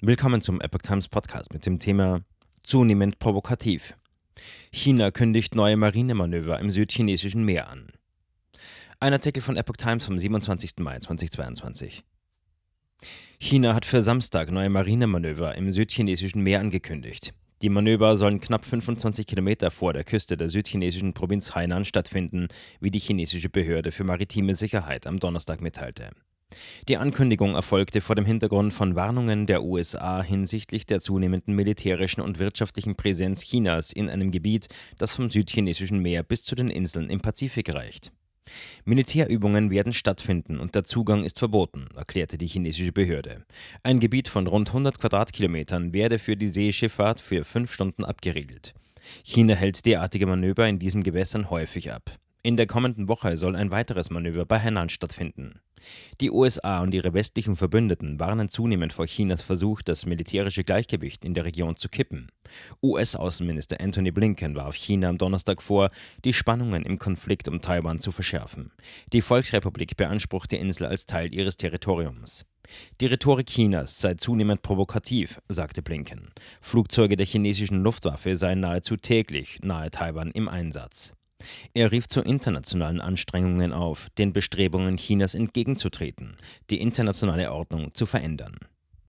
[0.00, 2.20] Willkommen zum Epoch Times Podcast mit dem Thema
[2.62, 3.96] Zunehmend provokativ.
[4.70, 7.88] China kündigt neue Marinemanöver im südchinesischen Meer an.
[9.00, 10.74] Ein Artikel von Epoch Times vom 27.
[10.78, 12.04] Mai 2022.
[13.40, 17.34] China hat für Samstag neue Marinemanöver im südchinesischen Meer angekündigt.
[17.62, 22.46] Die Manöver sollen knapp 25 Kilometer vor der Küste der südchinesischen Provinz Hainan stattfinden,
[22.78, 26.12] wie die chinesische Behörde für maritime Sicherheit am Donnerstag mitteilte.
[26.88, 32.38] Die Ankündigung erfolgte vor dem Hintergrund von Warnungen der USA hinsichtlich der zunehmenden militärischen und
[32.38, 37.20] wirtschaftlichen Präsenz Chinas in einem Gebiet, das vom südchinesischen Meer bis zu den Inseln im
[37.20, 38.10] Pazifik reicht.
[38.86, 43.44] Militärübungen werden stattfinden und der Zugang ist verboten, erklärte die chinesische Behörde.
[43.82, 48.74] Ein Gebiet von rund 100 Quadratkilometern werde für die Seeschifffahrt für fünf Stunden abgeriegelt.
[49.22, 52.18] China hält derartige Manöver in diesen Gewässern häufig ab.
[52.42, 55.60] In der kommenden Woche soll ein weiteres Manöver bei Hainan stattfinden.
[56.20, 61.34] Die USA und ihre westlichen Verbündeten warnen zunehmend vor Chinas Versuch, das militärische Gleichgewicht in
[61.34, 62.30] der Region zu kippen.
[62.82, 65.90] US-Außenminister Anthony Blinken warf China am Donnerstag vor,
[66.24, 68.72] die Spannungen im Konflikt um Taiwan zu verschärfen.
[69.12, 72.44] Die Volksrepublik beansprucht die Insel als Teil ihres Territoriums.
[73.00, 76.30] Die Rhetorik Chinas sei zunehmend provokativ, sagte Blinken.
[76.60, 81.14] Flugzeuge der chinesischen Luftwaffe seien nahezu täglich nahe Taiwan im Einsatz.
[81.72, 86.36] Er rief zu internationalen Anstrengungen auf, den Bestrebungen Chinas entgegenzutreten,
[86.70, 88.58] die internationale Ordnung zu verändern